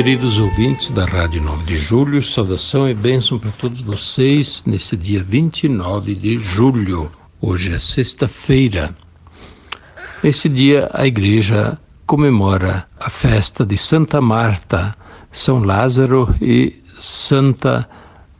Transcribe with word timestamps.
Queridos 0.00 0.38
ouvintes 0.38 0.88
da 0.88 1.04
Rádio 1.04 1.42
9 1.42 1.62
de 1.64 1.76
Julho, 1.76 2.22
saudação 2.22 2.88
e 2.88 2.94
bênção 2.94 3.38
para 3.38 3.50
todos 3.50 3.82
vocês 3.82 4.62
nesse 4.64 4.96
dia 4.96 5.22
29 5.22 6.16
de 6.16 6.38
julho. 6.38 7.12
Hoje 7.38 7.74
é 7.74 7.78
sexta-feira. 7.78 8.96
Nesse 10.24 10.48
dia, 10.48 10.88
a 10.94 11.06
igreja 11.06 11.78
comemora 12.06 12.88
a 12.98 13.10
festa 13.10 13.62
de 13.62 13.76
Santa 13.76 14.22
Marta, 14.22 14.96
São 15.30 15.62
Lázaro 15.62 16.34
e 16.40 16.82
Santa 16.98 17.86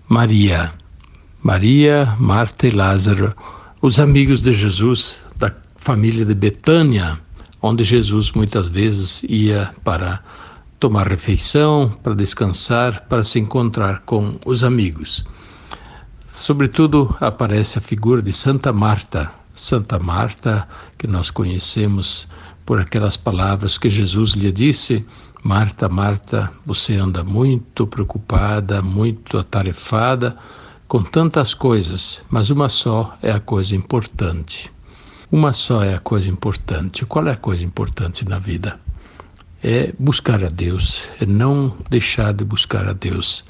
Maria. 0.09 0.73
Maria, 1.43 2.17
Marta 2.19 2.69
e 2.69 2.71
Lázaro, 2.71 3.35
os 3.83 4.01
amigos 4.01 4.41
de 4.41 4.55
Jesus 4.55 5.27
da 5.37 5.55
família 5.77 6.25
de 6.25 6.35
Betânia, 6.35 7.21
onde 7.61 7.85
Jesus 7.85 8.33
muitas 8.33 8.67
vezes 8.67 9.23
ia 9.29 9.75
para 9.85 10.25
tomar 10.81 11.07
refeição, 11.07 11.91
para 12.03 12.15
descansar, 12.15 13.07
para 13.07 13.23
se 13.23 13.39
encontrar 13.39 14.01
com 14.07 14.39
os 14.47 14.65
amigos. 14.65 15.27
Sobretudo 16.27 17.15
aparece 17.21 17.77
a 17.77 17.83
figura 17.83 18.23
de 18.23 18.33
Santa 18.33 18.73
Marta, 18.73 19.31
Santa 19.55 19.99
Marta, 19.99 20.67
que 20.97 21.07
nós 21.07 21.31
conhecemos 21.31 22.27
por 22.65 22.81
aquelas 22.81 23.17
palavras 23.17 23.77
que 23.77 23.91
Jesus 23.91 24.33
lhe 24.33 24.51
disse: 24.51 25.05
Marta, 25.43 25.87
Marta, 25.87 26.51
você 26.65 26.97
anda 26.97 27.23
muito 27.23 27.87
preocupada, 27.87 28.81
muito 28.81 29.37
atarefada 29.37 30.37
com 30.89 31.03
tantas 31.03 31.53
coisas, 31.53 32.23
mas 32.31 32.49
uma 32.49 32.69
só 32.71 33.17
é 33.23 33.31
a 33.31 33.39
coisa 33.41 33.77
importante. 33.77 34.73
Uma 35.31 35.53
só 35.53 35.85
é 35.85 35.95
a 35.95 36.01
coisa 36.01 36.29
importante. 36.29 37.05
Qual 37.05 37.27
é 37.27 37.33
a 37.33 37.37
coisa 37.37 37.65
importante 37.65 38.27
na 38.27 38.39
vida? 38.39 38.81
É 39.63 39.93
buscar 39.99 40.43
a 40.43 40.49
Deus, 40.49 41.09
é 41.21 41.27
não 41.27 41.77
deixar 41.89 42.33
de 42.33 42.45
buscar 42.45 42.87
a 42.87 42.93
Deus. 42.93 43.45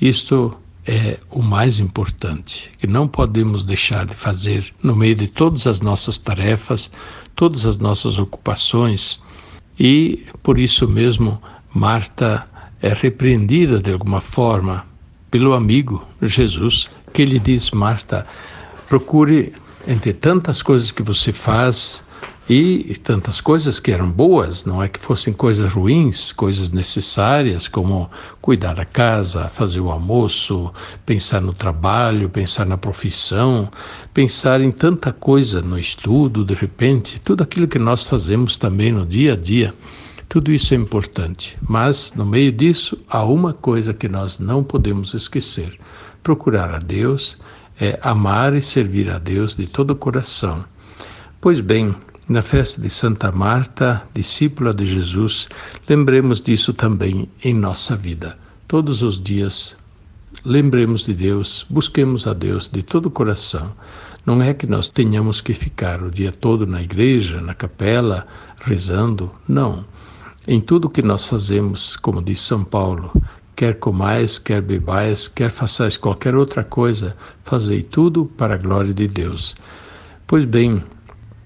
Isto 0.00 0.56
é 0.86 1.18
o 1.30 1.42
mais 1.42 1.78
importante, 1.78 2.70
que 2.78 2.86
não 2.86 3.06
podemos 3.06 3.62
deixar 3.64 4.06
de 4.06 4.14
fazer 4.14 4.72
no 4.82 4.96
meio 4.96 5.14
de 5.14 5.26
todas 5.26 5.66
as 5.66 5.80
nossas 5.80 6.18
tarefas, 6.18 6.90
todas 7.36 7.66
as 7.66 7.76
nossas 7.78 8.18
ocupações. 8.18 9.20
E 9.78 10.24
por 10.42 10.58
isso 10.58 10.88
mesmo, 10.88 11.40
Marta 11.72 12.48
é 12.82 12.92
repreendida 12.94 13.78
de 13.78 13.92
alguma 13.92 14.20
forma 14.20 14.86
pelo 15.30 15.52
amigo 15.52 16.04
Jesus, 16.22 16.90
que 17.12 17.24
lhe 17.24 17.38
diz: 17.38 17.70
Marta, 17.70 18.26
procure 18.88 19.52
entre 19.86 20.12
tantas 20.12 20.62
coisas 20.62 20.90
que 20.90 21.02
você 21.02 21.32
faz, 21.32 22.02
e 22.52 22.96
tantas 22.96 23.40
coisas 23.40 23.78
que 23.78 23.92
eram 23.92 24.10
boas, 24.10 24.64
não 24.64 24.82
é 24.82 24.88
que 24.88 24.98
fossem 24.98 25.32
coisas 25.32 25.72
ruins, 25.72 26.32
coisas 26.32 26.68
necessárias, 26.72 27.68
como 27.68 28.10
cuidar 28.40 28.74
da 28.74 28.84
casa, 28.84 29.48
fazer 29.48 29.78
o 29.78 29.88
almoço, 29.88 30.72
pensar 31.06 31.40
no 31.40 31.52
trabalho, 31.52 32.28
pensar 32.28 32.66
na 32.66 32.76
profissão, 32.76 33.70
pensar 34.12 34.60
em 34.60 34.72
tanta 34.72 35.12
coisa 35.12 35.62
no 35.62 35.78
estudo, 35.78 36.44
de 36.44 36.54
repente, 36.54 37.20
tudo 37.20 37.44
aquilo 37.44 37.68
que 37.68 37.78
nós 37.78 38.02
fazemos 38.02 38.56
também 38.56 38.90
no 38.90 39.06
dia 39.06 39.34
a 39.34 39.36
dia. 39.36 39.72
Tudo 40.28 40.50
isso 40.50 40.74
é 40.74 40.76
importante, 40.76 41.56
mas 41.62 42.12
no 42.16 42.26
meio 42.26 42.50
disso 42.50 42.98
há 43.08 43.22
uma 43.22 43.52
coisa 43.52 43.94
que 43.94 44.08
nós 44.08 44.40
não 44.40 44.64
podemos 44.64 45.14
esquecer: 45.14 45.78
procurar 46.20 46.74
a 46.74 46.78
Deus, 46.80 47.38
é 47.80 47.96
amar 48.02 48.56
e 48.56 48.62
servir 48.62 49.08
a 49.08 49.20
Deus 49.20 49.54
de 49.54 49.68
todo 49.68 49.92
o 49.92 49.96
coração. 49.96 50.64
Pois 51.40 51.60
bem, 51.60 51.94
na 52.30 52.42
festa 52.42 52.80
de 52.80 52.88
Santa 52.88 53.32
Marta, 53.32 54.04
discípula 54.14 54.72
de 54.72 54.86
Jesus, 54.86 55.48
lembremos 55.88 56.40
disso 56.40 56.72
também 56.72 57.28
em 57.42 57.52
nossa 57.52 57.96
vida. 57.96 58.38
Todos 58.68 59.02
os 59.02 59.20
dias, 59.20 59.76
lembremos 60.44 61.04
de 61.04 61.12
Deus, 61.12 61.66
busquemos 61.68 62.28
a 62.28 62.32
Deus 62.32 62.68
de 62.68 62.84
todo 62.84 63.06
o 63.06 63.10
coração. 63.10 63.72
Não 64.24 64.40
é 64.40 64.54
que 64.54 64.64
nós 64.64 64.88
tenhamos 64.88 65.40
que 65.40 65.52
ficar 65.52 66.04
o 66.04 66.08
dia 66.08 66.30
todo 66.30 66.68
na 66.68 66.80
igreja, 66.80 67.40
na 67.40 67.52
capela, 67.52 68.24
rezando. 68.62 69.32
Não. 69.48 69.84
Em 70.46 70.60
tudo 70.60 70.88
que 70.88 71.02
nós 71.02 71.26
fazemos, 71.26 71.96
como 71.96 72.22
diz 72.22 72.40
São 72.42 72.62
Paulo, 72.62 73.10
quer 73.56 73.74
comais, 73.80 74.38
quer 74.38 74.62
bebais, 74.62 75.26
quer 75.26 75.50
façais 75.50 75.96
qualquer 75.96 76.36
outra 76.36 76.62
coisa, 76.62 77.16
fazei 77.42 77.82
tudo 77.82 78.24
para 78.24 78.54
a 78.54 78.58
glória 78.58 78.94
de 78.94 79.08
Deus. 79.08 79.56
Pois 80.28 80.44
bem, 80.44 80.80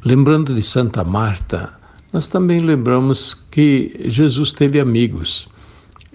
Lembrando 0.06 0.54
de 0.54 0.62
Santa 0.62 1.02
Marta, 1.02 1.72
nós 2.12 2.26
também 2.26 2.60
lembramos 2.60 3.32
que 3.50 4.02
Jesus 4.04 4.52
teve 4.52 4.78
amigos. 4.78 5.48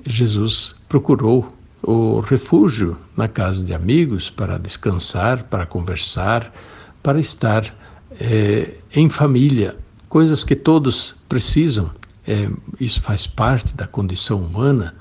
Jesus 0.05 0.75
procurou 0.87 1.51
o 1.81 2.19
refúgio 2.19 2.95
na 3.17 3.27
casa 3.27 3.65
de 3.65 3.73
amigos 3.73 4.29
para 4.29 4.59
descansar, 4.59 5.45
para 5.45 5.65
conversar, 5.65 6.53
para 7.01 7.19
estar 7.19 7.75
é, 8.19 8.75
em 8.93 9.09
família, 9.09 9.75
coisas 10.07 10.43
que 10.43 10.55
todos 10.55 11.15
precisam. 11.27 11.89
É, 12.27 12.47
isso 12.79 13.01
faz 13.01 13.25
parte 13.25 13.73
da 13.73 13.87
condição 13.87 14.39
humana. 14.39 14.93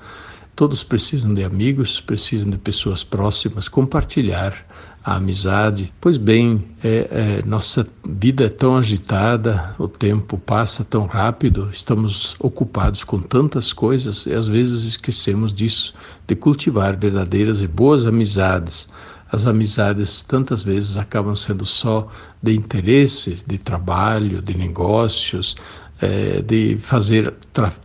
Todos 0.55 0.83
precisam 0.83 1.35
de 1.35 1.43
amigos, 1.43 2.01
precisam 2.01 2.49
de 2.49 2.57
pessoas 2.57 3.03
próximas, 3.03 3.67
compartilhar 3.67 4.65
a 5.03 5.15
amizade. 5.15 5.93
Pois 5.99 6.17
bem, 6.17 6.65
é, 6.83 7.39
é, 7.41 7.45
nossa 7.45 7.85
vida 8.05 8.45
é 8.45 8.49
tão 8.49 8.77
agitada, 8.77 9.75
o 9.77 9.87
tempo 9.87 10.37
passa 10.37 10.83
tão 10.83 11.05
rápido, 11.05 11.69
estamos 11.71 12.35
ocupados 12.39 13.03
com 13.03 13.19
tantas 13.19 13.73
coisas 13.73 14.25
e 14.25 14.33
às 14.33 14.47
vezes 14.47 14.83
esquecemos 14.83 15.53
disso, 15.53 15.93
de 16.27 16.35
cultivar 16.35 16.97
verdadeiras 16.97 17.61
e 17.61 17.67
boas 17.67 18.05
amizades. 18.05 18.87
As 19.31 19.45
amizades 19.45 20.23
tantas 20.23 20.63
vezes 20.63 20.97
acabam 20.97 21.35
sendo 21.35 21.65
só 21.65 22.07
de 22.41 22.55
interesses, 22.55 23.43
de 23.45 23.59
trabalho, 23.59 24.41
de 24.41 24.57
negócios, 24.57 25.55
é, 26.01 26.41
de 26.41 26.77
fazer 26.77 27.33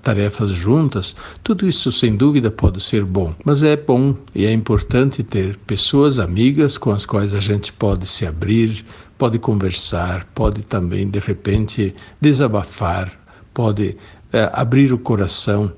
tarefas 0.02 0.50
juntas, 0.50 1.16
tudo 1.42 1.66
isso 1.66 1.90
sem 1.90 2.16
dúvida 2.16 2.50
pode 2.50 2.80
ser 2.80 3.04
bom. 3.04 3.34
Mas 3.44 3.62
é 3.62 3.76
bom 3.76 4.14
e 4.34 4.46
é 4.46 4.52
importante 4.52 5.22
ter 5.22 5.56
pessoas 5.66 6.18
amigas 6.18 6.78
com 6.78 6.90
as 6.90 7.04
quais 7.04 7.34
a 7.34 7.40
gente 7.40 7.72
pode 7.72 8.06
se 8.06 8.26
abrir, 8.26 8.84
pode 9.18 9.38
conversar, 9.38 10.26
pode 10.34 10.62
também 10.62 11.08
de 11.08 11.18
repente 11.18 11.94
desabafar, 12.20 13.12
pode 13.52 13.96
é, 14.32 14.50
abrir 14.52 14.92
o 14.92 14.98
coração 14.98 15.72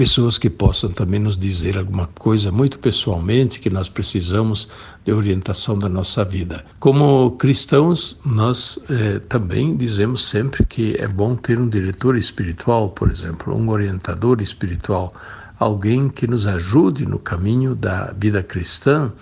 pessoas 0.00 0.38
que 0.38 0.48
possam 0.48 0.90
também 0.90 1.20
nos 1.20 1.36
dizer 1.36 1.76
alguma 1.76 2.06
coisa 2.06 2.50
muito 2.50 2.78
pessoalmente 2.78 3.60
que 3.60 3.68
nós 3.68 3.86
precisamos 3.86 4.66
de 5.04 5.12
orientação 5.12 5.78
da 5.78 5.90
nossa 5.90 6.24
vida. 6.24 6.64
Como 6.78 7.32
cristãos, 7.32 8.18
nós 8.24 8.78
eh, 8.88 9.18
também 9.28 9.76
dizemos 9.76 10.24
sempre 10.24 10.64
que 10.64 10.96
é 10.98 11.06
bom 11.06 11.36
ter 11.36 11.60
um 11.60 11.68
diretor 11.68 12.16
espiritual, 12.16 12.88
por 12.88 13.10
exemplo, 13.10 13.54
um 13.54 13.68
orientador 13.68 14.40
espiritual, 14.40 15.12
alguém 15.58 16.08
que 16.08 16.26
nos 16.26 16.46
ajude 16.46 17.04
no 17.04 17.18
caminho 17.18 17.74
da 17.74 18.14
vida 18.18 18.42
cristã 18.42 19.12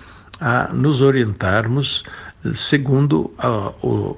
a 0.40 0.72
nos 0.72 1.02
orientarmos 1.02 2.04
segundo 2.54 3.32
a, 3.36 3.72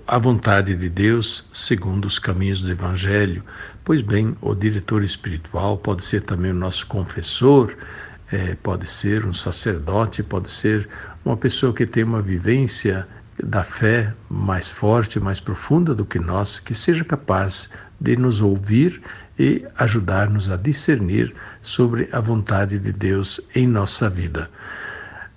a, 0.07 0.19
vontade 0.19 0.77
de 0.77 0.89
Deus, 0.89 1.49
segundo 1.53 2.05
os 2.05 2.19
caminhos 2.19 2.61
do 2.61 2.71
Evangelho. 2.71 3.43
Pois 3.85 4.03
bem, 4.03 4.37
o 4.43 4.55
diretor 4.55 5.03
espiritual 5.03 5.79
pode 5.79 6.05
ser 6.05 6.23
também 6.23 6.51
o 6.51 6.55
nosso 6.55 6.87
confessor, 6.87 7.75
é, 8.31 8.55
pode 8.57 8.89
ser 8.89 9.27
um 9.27 9.33
sacerdote, 9.33 10.23
pode 10.23 10.51
ser 10.51 10.89
uma 11.25 11.37
pessoa 11.37 11.73
que 11.73 11.87
tem 11.87 12.05
uma 12.05 12.23
vivência 12.23 13.09
da 13.43 13.63
fé 13.63 14.13
mais 14.29 14.69
forte, 14.69 15.19
mais 15.19 15.41
profunda 15.41 15.95
do 15.95 16.05
que 16.05 16.19
nós, 16.19 16.61
que 16.61 16.75
seja 16.75 17.05
capaz 17.05 17.71
de 17.99 18.17
nos 18.17 18.43
ouvir 18.43 19.01
e 19.39 19.65
ajudar-nos 19.79 20.51
a 20.51 20.57
discernir 20.57 21.35
sobre 21.63 22.09
a 22.13 22.21
vontade 22.21 22.79
de 22.79 22.93
Deus 22.93 23.41
em 23.55 23.67
nossa 23.67 24.11
vida. 24.11 24.51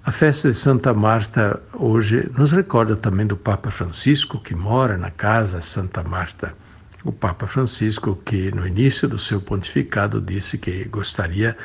A 0.05 0.11
festa 0.11 0.49
de 0.49 0.57
Santa 0.57 0.93
Marta 0.93 1.61
hoje 1.71 2.29
nos 2.37 2.51
recorda 2.51 2.93
também 2.93 3.25
do 3.25 3.37
Papa 3.37 3.71
Francisco, 3.71 4.37
que 4.37 4.53
mora 4.53 4.97
na 4.97 5.09
casa 5.09 5.61
Santa 5.61 6.03
Marta. 6.03 6.53
O 7.05 7.11
Papa 7.13 7.47
Francisco, 7.47 8.13
que 8.25 8.51
no 8.51 8.67
início 8.67 9.07
do 9.07 9.17
seu 9.17 9.39
pontificado 9.39 10.19
disse 10.19 10.57
que 10.57 10.83
gostaria 10.89 11.55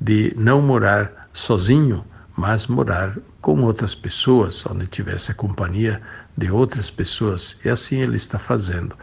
de 0.00 0.32
não 0.36 0.62
morar 0.62 1.28
sozinho, 1.32 2.04
mas 2.36 2.68
morar 2.68 3.18
com 3.40 3.64
outras 3.64 3.96
pessoas, 3.96 4.64
onde 4.66 4.86
tivesse 4.86 5.32
a 5.32 5.34
companhia 5.34 6.00
de 6.36 6.52
outras 6.52 6.92
pessoas. 6.92 7.58
E 7.64 7.68
assim 7.68 7.96
ele 7.96 8.16
está 8.16 8.38
fazendo. 8.38 8.94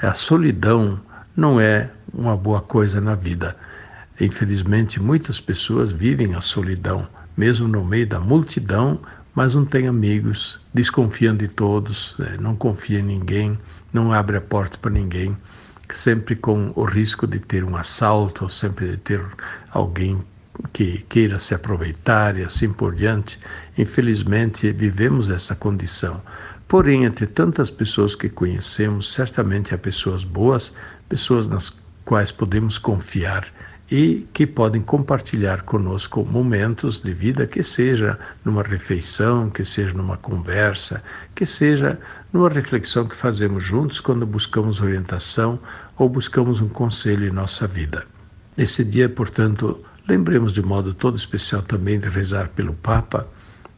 A 0.00 0.14
solidão 0.14 1.00
não 1.36 1.60
é 1.60 1.88
uma 2.12 2.36
boa 2.36 2.60
coisa 2.60 3.00
na 3.00 3.14
vida. 3.14 3.56
Infelizmente, 4.20 5.00
muitas 5.00 5.40
pessoas 5.40 5.92
vivem 5.92 6.34
a 6.34 6.40
solidão, 6.40 7.08
mesmo 7.36 7.66
no 7.66 7.84
meio 7.84 8.06
da 8.06 8.20
multidão, 8.20 9.00
mas 9.34 9.54
não 9.54 9.64
tem 9.64 9.88
amigos, 9.88 10.60
desconfiam 10.74 11.34
de 11.34 11.48
todos, 11.48 12.14
né? 12.18 12.36
não 12.38 12.54
confia 12.54 12.98
em 12.98 13.02
ninguém, 13.02 13.58
não 13.92 14.12
abre 14.12 14.36
a 14.36 14.40
porta 14.40 14.76
para 14.76 14.90
ninguém, 14.90 15.36
sempre 15.94 16.36
com 16.36 16.72
o 16.76 16.84
risco 16.84 17.26
de 17.26 17.38
ter 17.38 17.64
um 17.64 17.76
assalto, 17.76 18.48
sempre 18.48 18.90
de 18.90 18.96
ter 18.98 19.24
alguém 19.70 20.22
que 20.72 20.98
queira 21.08 21.38
se 21.38 21.54
aproveitar 21.54 22.36
e 22.36 22.42
assim 22.42 22.72
por 22.72 22.94
diante. 22.94 23.38
Infelizmente, 23.76 24.70
vivemos 24.72 25.30
essa 25.30 25.54
condição. 25.54 26.22
Porém, 26.68 27.04
entre 27.04 27.26
tantas 27.26 27.70
pessoas 27.70 28.14
que 28.14 28.28
conhecemos, 28.28 29.12
certamente 29.12 29.74
há 29.74 29.78
pessoas 29.78 30.24
boas, 30.24 30.72
pessoas 31.08 31.46
nas 31.48 31.72
quais 32.04 32.30
podemos 32.30 32.78
confiar 32.78 33.46
e 33.92 34.26
que 34.32 34.46
podem 34.46 34.80
compartilhar 34.80 35.64
conosco 35.64 36.24
momentos 36.24 36.98
de 36.98 37.12
vida, 37.12 37.46
que 37.46 37.62
seja 37.62 38.18
numa 38.42 38.62
refeição, 38.62 39.50
que 39.50 39.66
seja 39.66 39.92
numa 39.92 40.16
conversa, 40.16 41.02
que 41.34 41.44
seja 41.44 42.00
numa 42.32 42.48
reflexão 42.48 43.06
que 43.06 43.14
fazemos 43.14 43.62
juntos 43.62 44.00
quando 44.00 44.24
buscamos 44.24 44.80
orientação 44.80 45.60
ou 45.98 46.08
buscamos 46.08 46.62
um 46.62 46.70
conselho 46.70 47.28
em 47.28 47.30
nossa 47.30 47.66
vida. 47.66 48.06
Nesse 48.56 48.82
dia, 48.82 49.10
portanto, 49.10 49.78
lembremos 50.08 50.54
de 50.54 50.62
modo 50.62 50.94
todo 50.94 51.18
especial 51.18 51.60
também 51.60 51.98
de 51.98 52.08
rezar 52.08 52.48
pelo 52.48 52.72
Papa, 52.72 53.28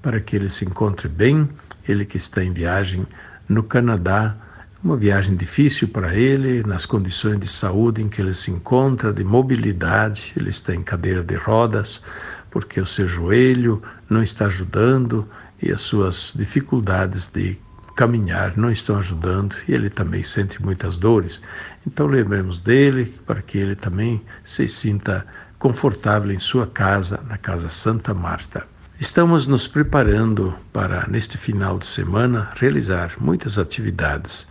para 0.01 0.21
que 0.21 0.37
ele 0.37 0.49
se 0.49 0.65
encontre 0.65 1.09
bem, 1.09 1.49
ele 1.89 2.05
que 2.05 2.19
está 2.19 2.45
em 2.45 2.53
viagem 2.53 3.05
no 3.49 3.65
Canadá 3.65 4.37
uma 4.85 4.99
viagem 4.99 5.35
difícil 5.35 5.89
para 5.89 6.15
ele, 6.15 6.63
nas 6.63 6.85
condições 6.85 7.41
de 7.41 7.49
saúde 7.49 8.03
em 8.03 8.09
que 8.09 8.21
ele 8.21 8.35
se 8.35 8.51
encontra, 8.51 9.15
de 9.15 9.25
mobilidade, 9.25 10.35
ele 10.37 10.51
está 10.51 10.75
em 10.75 10.83
cadeira 10.83 11.25
de 11.25 11.35
rodas, 11.37 12.03
porque 12.51 12.79
o 12.79 12.85
seu 12.85 13.09
joelho 13.09 13.83
não 14.11 14.23
está 14.23 14.45
ajudando 14.45 15.27
e 15.63 15.73
as 15.73 15.81
suas 15.81 16.35
dificuldades 16.37 17.29
de 17.29 17.59
caminhar 17.97 18.59
não 18.59 18.71
estão 18.71 18.99
ajudando 18.99 19.57
e 19.67 19.73
ele 19.73 19.89
também 19.89 20.23
sente 20.23 20.63
muitas 20.63 20.99
dores. 20.99 21.41
Então 21.87 22.07
lembremos 22.07 22.59
dele 22.59 23.07
para 23.25 23.41
que 23.41 23.57
ele 23.57 23.75
também 23.75 24.23
se 24.45 24.69
sinta 24.69 25.27
confortável 25.59 26.31
em 26.31 26.39
sua 26.39 26.67
casa, 26.67 27.19
na 27.27 27.39
casa 27.39 27.71
Santa 27.71 28.13
Marta. 28.13 28.74
Estamos 29.01 29.45
nos 29.47 29.67
preparando 29.67 30.55
para, 30.73 31.07
neste 31.09 31.37
final 31.37 31.79
de 31.79 31.87
semana, 31.87 32.49
realizar 32.55 33.13
muitas 33.19 33.59
atividades. 33.59 34.47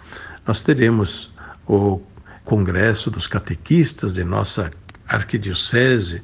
Nós 0.45 0.59
teremos 0.59 1.33
o 1.65 2.01
Congresso 2.43 3.09
dos 3.09 3.25
Catequistas 3.25 4.13
de 4.13 4.23
nossa 4.25 4.69
Arquidiocese, 5.07 6.21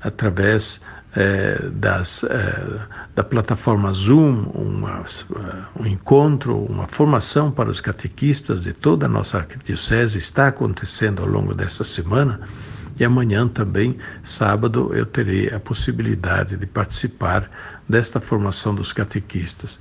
através 0.00 0.80
eh, 1.16 1.68
das, 1.72 2.22
eh, 2.22 2.78
da 3.16 3.24
plataforma 3.24 3.92
Zoom, 3.92 4.44
uma, 4.54 5.00
uh, 5.00 5.82
um 5.82 5.86
encontro, 5.86 6.56
uma 6.66 6.86
formação 6.86 7.50
para 7.50 7.68
os 7.68 7.80
catequistas 7.80 8.62
de 8.62 8.72
toda 8.72 9.06
a 9.06 9.08
nossa 9.08 9.38
Arquidiocese 9.38 10.18
está 10.18 10.48
acontecendo 10.48 11.22
ao 11.22 11.28
longo 11.28 11.52
dessa 11.52 11.82
semana. 11.82 12.40
E 12.98 13.04
amanhã 13.04 13.46
também, 13.46 13.96
sábado, 14.22 14.90
eu 14.94 15.04
terei 15.04 15.48
a 15.50 15.60
possibilidade 15.60 16.56
de 16.56 16.66
participar 16.66 17.50
desta 17.88 18.20
formação 18.20 18.74
dos 18.74 18.92
catequistas. 18.92 19.78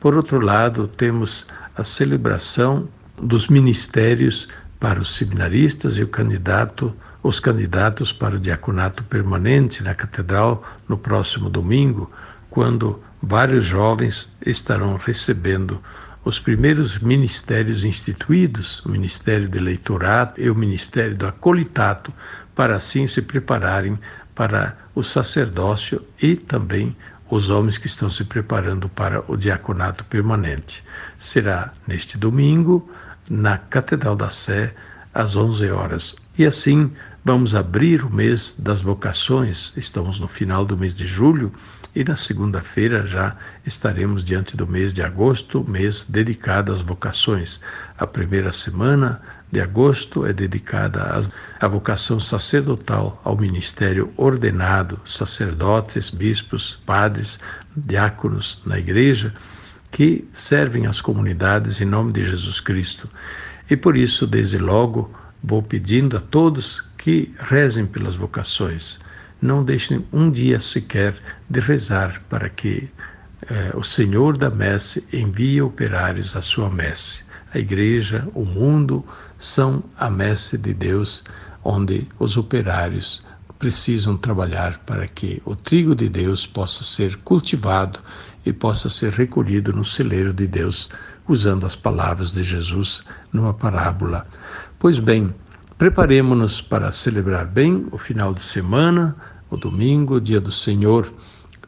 Por 0.00 0.14
outro 0.14 0.40
lado, 0.40 0.88
temos 0.88 1.46
a 1.76 1.84
celebração 1.84 2.88
dos 3.20 3.48
ministérios 3.48 4.48
para 4.80 5.00
os 5.00 5.14
seminaristas 5.14 5.96
e 5.96 6.02
o 6.02 6.08
candidato, 6.08 6.94
os 7.22 7.40
candidatos 7.40 8.12
para 8.12 8.36
o 8.36 8.40
diaconato 8.40 9.04
permanente 9.04 9.82
na 9.82 9.94
catedral 9.94 10.62
no 10.88 10.98
próximo 10.98 11.48
domingo, 11.48 12.10
quando 12.50 13.00
vários 13.22 13.64
jovens 13.64 14.28
estarão 14.44 14.96
recebendo 14.96 15.80
os 16.24 16.40
primeiros 16.40 16.98
ministérios 16.98 17.84
instituídos, 17.84 18.84
o 18.84 18.88
Ministério 18.88 19.48
do 19.48 19.58
Eleitorado 19.58 20.34
e 20.36 20.50
o 20.50 20.54
Ministério 20.56 21.16
do 21.16 21.24
Acolitato, 21.24 22.12
para 22.56 22.74
assim 22.74 23.06
se 23.06 23.22
prepararem 23.22 23.96
para 24.34 24.76
o 24.94 25.04
sacerdócio 25.04 26.04
e 26.20 26.34
também 26.34 26.96
os 27.30 27.50
homens 27.50 27.76
que 27.76 27.86
estão 27.86 28.08
se 28.08 28.24
preparando 28.24 28.88
para 28.88 29.22
o 29.30 29.36
diaconato 29.36 30.04
permanente. 30.06 30.82
Será 31.18 31.72
neste 31.86 32.16
domingo, 32.16 32.90
na 33.28 33.58
Catedral 33.58 34.16
da 34.16 34.30
Sé, 34.30 34.74
às 35.12 35.36
11 35.36 35.68
horas. 35.70 36.16
E 36.38 36.46
assim 36.46 36.90
vamos 37.24 37.54
abrir 37.54 38.04
o 38.04 38.10
mês 38.10 38.54
das 38.58 38.82
vocações. 38.82 39.72
Estamos 39.76 40.20
no 40.20 40.28
final 40.28 40.64
do 40.64 40.78
mês 40.78 40.94
de 40.94 41.06
julho 41.06 41.52
e 41.94 42.04
na 42.04 42.14
segunda-feira 42.14 43.06
já 43.06 43.36
estaremos 43.64 44.22
diante 44.22 44.56
do 44.56 44.66
mês 44.66 44.92
de 44.92 45.02
agosto, 45.02 45.64
mês 45.66 46.04
dedicado 46.04 46.72
às 46.72 46.82
vocações. 46.82 47.58
A 47.98 48.06
primeira 48.06 48.52
semana 48.52 49.20
de 49.50 49.60
agosto 49.60 50.26
é 50.26 50.32
dedicada 50.32 51.22
à 51.60 51.68
vocação 51.68 52.18
sacerdotal, 52.18 53.20
ao 53.24 53.36
ministério 53.36 54.12
ordenado, 54.16 55.00
sacerdotes, 55.04 56.10
bispos, 56.10 56.80
padres, 56.84 57.38
diáconos 57.76 58.60
na 58.66 58.78
igreja, 58.78 59.32
que 59.90 60.28
servem 60.32 60.86
as 60.86 61.00
comunidades 61.00 61.80
em 61.80 61.84
nome 61.84 62.12
de 62.12 62.26
Jesus 62.26 62.58
Cristo. 62.58 63.08
E 63.70 63.76
por 63.76 63.96
isso, 63.96 64.26
desde 64.26 64.58
logo, 64.58 65.10
vou 65.42 65.62
pedindo 65.62 66.16
a 66.16 66.20
todos 66.20 66.84
que 66.98 67.32
rezem 67.38 67.86
pelas 67.86 68.16
vocações. 68.16 68.98
Não 69.40 69.64
deixem 69.64 70.04
um 70.12 70.28
dia 70.28 70.58
sequer 70.58 71.14
de 71.48 71.60
rezar 71.60 72.20
para 72.28 72.48
que 72.48 72.88
eh, 73.48 73.70
o 73.74 73.82
Senhor 73.82 74.36
da 74.36 74.50
messe 74.50 75.06
envie 75.12 75.62
operários 75.62 76.34
à 76.34 76.42
sua 76.42 76.68
messe 76.68 77.25
a 77.52 77.58
igreja, 77.58 78.26
o 78.34 78.44
mundo 78.44 79.04
são 79.38 79.82
a 79.98 80.10
messe 80.10 80.58
de 80.58 80.74
Deus, 80.74 81.24
onde 81.62 82.06
os 82.18 82.36
operários 82.36 83.22
precisam 83.58 84.16
trabalhar 84.16 84.78
para 84.84 85.06
que 85.06 85.40
o 85.44 85.54
trigo 85.54 85.94
de 85.94 86.08
Deus 86.08 86.46
possa 86.46 86.84
ser 86.84 87.16
cultivado 87.18 88.00
e 88.44 88.52
possa 88.52 88.88
ser 88.88 89.12
recolhido 89.12 89.72
no 89.72 89.84
celeiro 89.84 90.32
de 90.32 90.46
Deus, 90.46 90.88
usando 91.26 91.64
as 91.66 91.74
palavras 91.74 92.30
de 92.30 92.42
Jesus 92.42 93.02
numa 93.32 93.54
parábola. 93.54 94.26
Pois 94.78 94.98
bem, 94.98 95.34
preparemos-nos 95.78 96.60
para 96.60 96.92
celebrar 96.92 97.46
bem 97.46 97.86
o 97.90 97.98
final 97.98 98.34
de 98.34 98.42
semana, 98.42 99.16
o 99.50 99.56
domingo, 99.56 100.16
o 100.16 100.20
dia 100.20 100.40
do 100.40 100.50
Senhor. 100.50 101.12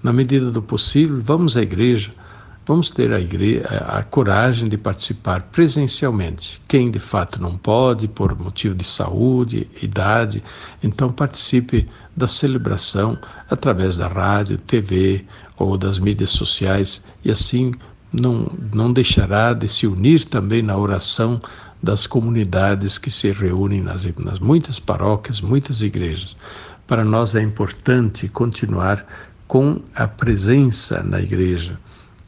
Na 0.02 0.12
medida 0.12 0.50
do 0.50 0.62
possível, 0.62 1.20
vamos 1.20 1.56
à 1.56 1.62
igreja 1.62 2.12
vamos 2.68 2.90
ter 2.90 3.10
a, 3.14 3.18
igreja, 3.18 3.64
a, 3.88 4.02
coragem 4.02 4.68
de 4.68 4.76
participar 4.76 5.40
presencialmente. 5.50 6.60
Quem 6.68 6.90
de 6.90 6.98
fato 6.98 7.40
não 7.40 7.56
pode, 7.56 8.06
por 8.06 8.38
motivo 8.38 8.74
de 8.74 8.84
saúde, 8.84 9.66
idade, 9.82 10.44
então 10.82 11.10
participe 11.10 11.88
da 12.14 12.28
celebração 12.28 13.18
através 13.48 13.96
da 13.96 14.06
rádio, 14.06 14.58
TV 14.58 15.24
ou 15.56 15.78
das 15.78 15.98
mídias 15.98 16.28
sociais 16.28 17.02
e 17.24 17.30
assim 17.30 17.72
não, 18.12 18.52
não 18.70 18.92
deixará 18.92 19.54
de 19.54 19.66
se 19.66 19.86
unir 19.86 20.24
também 20.24 20.60
na 20.60 20.76
oração 20.76 21.40
das 21.82 22.06
comunidades 22.06 22.98
que 22.98 23.10
se 23.10 23.30
reúnem 23.30 23.80
nas, 23.80 24.04
nas 24.16 24.38
muitas 24.38 24.78
paróquias, 24.78 25.40
muitas 25.40 25.80
igrejas. 25.80 26.36
Para 26.86 27.02
nós 27.02 27.34
é 27.34 27.40
importante 27.40 28.28
continuar 28.28 29.06
com 29.46 29.80
a 29.94 30.06
presença 30.06 31.02
na 31.02 31.18
igreja 31.18 31.78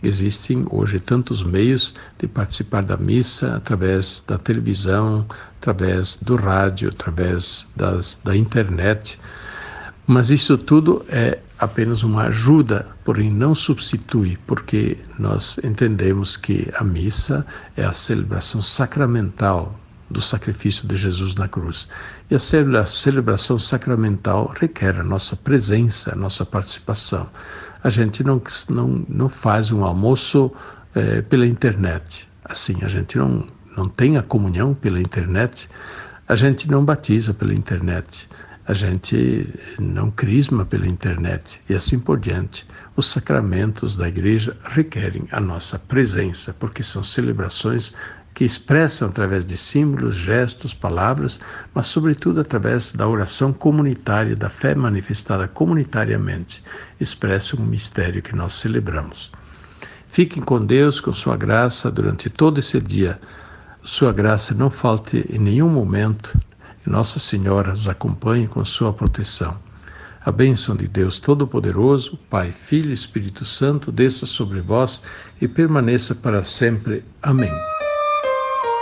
Existem 0.03 0.67
hoje 0.71 0.99
tantos 0.99 1.43
meios 1.43 1.95
de 2.19 2.27
participar 2.27 2.83
da 2.83 2.97
missa 2.97 3.57
através 3.57 4.25
da 4.27 4.39
televisão, 4.39 5.27
através 5.61 6.17
do 6.17 6.37
rádio, 6.37 6.89
através 6.89 7.69
das, 7.77 8.19
da 8.25 8.35
internet. 8.35 9.21
Mas 10.07 10.31
isso 10.31 10.57
tudo 10.57 11.05
é 11.09 11.39
apenas 11.59 12.03
uma 12.03 12.25
ajuda, 12.25 12.87
porém 13.05 13.31
não 13.31 13.55
substitui, 13.55 14.39
porque 14.47 14.97
nós 15.19 15.59
entendemos 15.63 16.35
que 16.37 16.71
a 16.75 16.83
missa 16.83 17.47
é 17.77 17.85
a 17.85 17.93
celebração 17.93 18.63
sacramental 18.63 19.79
do 20.09 20.21
sacrifício 20.21 20.89
de 20.89 20.97
Jesus 20.97 21.35
na 21.35 21.47
cruz. 21.47 21.87
E 22.31 22.35
a 22.35 22.87
celebração 22.87 23.59
sacramental 23.59 24.53
requer 24.59 24.99
a 24.99 25.05
nossa 25.05 25.37
presença, 25.37 26.13
a 26.13 26.17
nossa 26.17 26.45
participação 26.45 27.29
a 27.83 27.91
gente 27.91 28.23
não, 28.23 28.41
não, 28.69 29.05
não 29.09 29.29
faz 29.29 29.73
um 29.73 29.85
almoço 29.85 30.51
é, 30.95 31.23
pela 31.23 31.47
internet. 31.47 32.29
Assim, 32.45 32.77
a 32.83 32.89
gente 32.89 33.17
não, 33.17 33.45
não 33.77 33.89
tem 33.89 34.17
a 34.17 34.23
comunhão 34.23 34.75
pela 34.75 35.01
internet, 35.01 35.69
a 36.29 36.35
gente 36.35 36.69
não 36.71 36.85
batiza 36.85 37.33
pela 37.35 37.55
internet. 37.55 38.29
a 38.71 38.75
gente 38.75 39.53
não 39.81 40.13
crisma 40.13 40.65
pela 40.65 40.87
internet 40.87 41.61
e 41.69 41.75
assim 41.75 41.99
por 41.99 42.21
diante. 42.21 42.65
Os 42.95 43.07
sacramentos 43.07 43.97
da 43.97 44.07
igreja 44.07 44.57
requerem 44.63 45.27
a 45.33 45.41
nossa 45.41 45.77
presença, 45.77 46.55
porque 46.55 46.83
são 46.83 47.03
celebrações 47.03 47.93
que 48.35 48.45
expressam 48.45 49.09
através 49.09 49.45
de 49.45 49.57
símbolos, 49.57 50.17
gestos, 50.17 50.73
palavras, 50.73 51.41
mas 51.75 51.87
sobretudo 51.87 52.41
através 52.41 52.93
da 52.93 53.07
oração 53.07 53.53
comunitária, 53.53 54.37
da 54.37 54.49
fé 54.49 54.75
manifestada 54.75 55.47
comunitariamente, 55.49 56.63
expressam 56.99 57.61
o 57.61 57.67
mistério 57.67 58.23
que 58.23 58.35
nós 58.35 58.55
celebramos. 58.55 59.31
Fiquem 60.09 60.43
com 60.43 60.65
Deus, 60.65 61.01
com 61.01 61.13
sua 61.13 61.37
graça 61.37 61.91
durante 61.91 62.29
todo 62.29 62.59
esse 62.59 62.81
dia. 62.81 63.21
Sua 63.83 64.13
graça 64.13 64.55
não 64.55 64.69
falte 64.71 65.25
em 65.31 65.39
nenhum 65.39 65.69
momento 65.69 66.39
Nossa 66.87 67.19
Senhora 67.19 67.73
nos 67.73 67.89
acompanhe 67.89 68.49
com 68.49 68.65
sua 68.65 68.93
proteção. 68.93 69.57
A 70.25 70.33
bênção 70.33 70.75
de 70.77 70.89
Deus 70.89 71.19
Todo-Poderoso, 71.19 72.19
Pai, 72.29 72.53
Filho 72.53 72.91
e 72.91 72.95
Espírito 72.95 73.45
Santo, 73.45 73.93
desça 73.93 74.27
sobre 74.27 74.61
vós 74.61 75.01
e 75.41 75.47
permaneça 75.47 76.15
para 76.15 76.43
sempre. 76.43 77.05
Amém. 77.23 77.53